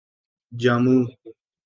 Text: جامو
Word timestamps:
جامو 0.51 0.97